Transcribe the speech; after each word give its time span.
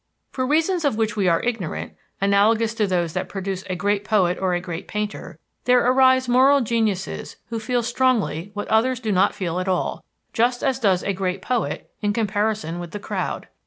For 0.31 0.47
reasons 0.47 0.83
of 0.83 0.95
which 0.95 1.15
we 1.15 1.27
are 1.27 1.43
ignorant, 1.43 1.93
analogous 2.19 2.73
to 2.73 2.87
those 2.87 3.13
that 3.13 3.29
produce 3.29 3.63
a 3.69 3.75
great 3.75 4.03
poet 4.03 4.39
or 4.41 4.55
a 4.55 4.59
great 4.59 4.87
painter, 4.87 5.37
there 5.65 5.77
arise 5.85 6.27
moral 6.27 6.61
geniuses 6.61 7.35
who 7.49 7.59
feel 7.59 7.83
strongly 7.83 8.49
what 8.55 8.67
others 8.69 8.99
do 8.99 9.11
not 9.11 9.35
feel 9.35 9.59
at 9.59 9.67
all, 9.67 10.03
just 10.33 10.63
as 10.63 10.79
does 10.79 11.03
a 11.03 11.13
great 11.13 11.43
poet, 11.43 11.91
in 12.01 12.13
comparison 12.13 12.79
with 12.79 12.93
the 12.93 12.99
crowd. 12.99 13.47